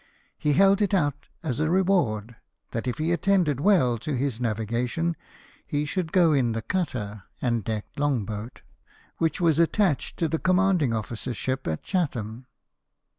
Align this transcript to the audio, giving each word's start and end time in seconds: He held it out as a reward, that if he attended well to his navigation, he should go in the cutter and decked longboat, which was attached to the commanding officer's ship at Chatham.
He 0.39 0.53
held 0.53 0.81
it 0.81 0.95
out 0.95 1.27
as 1.43 1.59
a 1.59 1.69
reward, 1.69 2.35
that 2.71 2.87
if 2.87 2.97
he 2.97 3.11
attended 3.11 3.59
well 3.59 3.99
to 3.99 4.17
his 4.17 4.41
navigation, 4.41 5.15
he 5.63 5.85
should 5.85 6.11
go 6.11 6.33
in 6.33 6.53
the 6.53 6.63
cutter 6.63 7.21
and 7.39 7.63
decked 7.63 7.99
longboat, 7.99 8.63
which 9.19 9.39
was 9.39 9.59
attached 9.59 10.17
to 10.17 10.27
the 10.27 10.39
commanding 10.39 10.91
officer's 10.91 11.37
ship 11.37 11.67
at 11.67 11.83
Chatham. 11.83 12.47